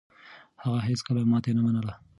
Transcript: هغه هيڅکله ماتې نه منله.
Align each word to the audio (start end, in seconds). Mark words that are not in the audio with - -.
هغه 0.63 0.79
هيڅکله 0.87 1.21
ماتې 1.31 1.51
نه 1.57 1.61
منله. 1.65 1.93